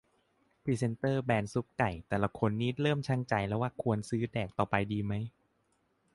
[0.63, 5.13] "พรีเซ็นเตอร์แบรนด์ซุปไก่แต่ละคนนี่ เริ่มชั่งใจละว่าควรจะซื้อแดกต่อไปดีไหม"